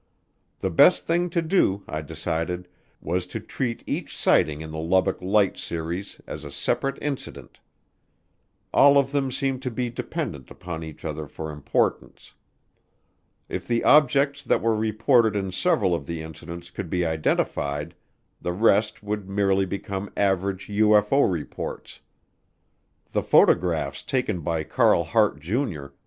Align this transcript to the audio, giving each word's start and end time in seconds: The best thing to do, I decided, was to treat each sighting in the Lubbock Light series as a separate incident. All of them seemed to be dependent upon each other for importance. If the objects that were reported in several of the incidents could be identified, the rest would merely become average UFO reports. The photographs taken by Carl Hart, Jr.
The 0.61 0.71
best 0.71 1.05
thing 1.05 1.29
to 1.29 1.43
do, 1.43 1.83
I 1.87 2.01
decided, 2.01 2.67
was 3.01 3.27
to 3.27 3.39
treat 3.39 3.83
each 3.85 4.17
sighting 4.17 4.61
in 4.61 4.71
the 4.71 4.79
Lubbock 4.79 5.21
Light 5.21 5.59
series 5.59 6.19
as 6.25 6.43
a 6.43 6.49
separate 6.49 6.97
incident. 7.03 7.59
All 8.73 8.97
of 8.97 9.11
them 9.11 9.31
seemed 9.31 9.61
to 9.61 9.69
be 9.69 9.91
dependent 9.91 10.49
upon 10.49 10.83
each 10.83 11.05
other 11.05 11.27
for 11.27 11.51
importance. 11.51 12.33
If 13.47 13.67
the 13.67 13.83
objects 13.83 14.41
that 14.41 14.59
were 14.63 14.75
reported 14.75 15.35
in 15.35 15.51
several 15.51 15.93
of 15.93 16.07
the 16.07 16.23
incidents 16.23 16.71
could 16.71 16.89
be 16.89 17.05
identified, 17.05 17.93
the 18.41 18.53
rest 18.53 19.03
would 19.03 19.29
merely 19.29 19.67
become 19.67 20.11
average 20.17 20.65
UFO 20.67 21.31
reports. 21.31 21.99
The 23.11 23.21
photographs 23.21 24.01
taken 24.01 24.39
by 24.41 24.63
Carl 24.63 25.03
Hart, 25.03 25.39
Jr. 25.39 25.89